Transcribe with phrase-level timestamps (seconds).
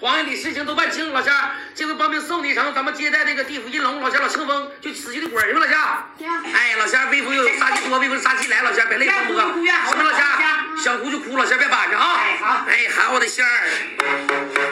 [0.00, 1.30] 皇上的事情都办清楚了，是。
[1.74, 6.08] 这回帮兵送你一程，咱们接待那个地府阴龙老乡老清风，就死去的鬼不行，老乡。
[6.54, 9.40] 哎，老乡，微服又有杀气多，微服杀气来，老乡，别累，着哥。
[9.88, 10.26] 什么老乡？
[10.82, 12.20] 想哭就哭，老乡别板着啊。
[12.20, 12.64] 哎，好。
[12.68, 14.67] 哎，喊我的仙儿。